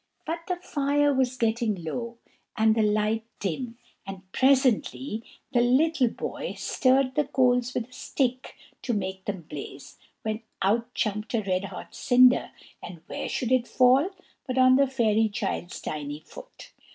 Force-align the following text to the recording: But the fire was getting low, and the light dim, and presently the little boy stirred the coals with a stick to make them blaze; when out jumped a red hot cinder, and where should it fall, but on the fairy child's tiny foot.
But 0.25 0.47
the 0.47 0.55
fire 0.55 1.13
was 1.13 1.37
getting 1.37 1.75
low, 1.83 2.17
and 2.57 2.73
the 2.73 2.81
light 2.81 3.23
dim, 3.39 3.77
and 4.03 4.23
presently 4.31 5.21
the 5.53 5.61
little 5.61 6.07
boy 6.07 6.55
stirred 6.57 7.13
the 7.13 7.25
coals 7.25 7.75
with 7.75 7.87
a 7.87 7.93
stick 7.93 8.55
to 8.81 8.93
make 8.93 9.25
them 9.25 9.43
blaze; 9.43 9.99
when 10.23 10.41
out 10.63 10.91
jumped 10.95 11.35
a 11.35 11.43
red 11.43 11.65
hot 11.65 11.93
cinder, 11.93 12.49
and 12.81 13.03
where 13.05 13.29
should 13.29 13.51
it 13.51 13.67
fall, 13.67 14.09
but 14.47 14.57
on 14.57 14.75
the 14.75 14.87
fairy 14.87 15.29
child's 15.29 15.79
tiny 15.79 16.21
foot. 16.21 16.71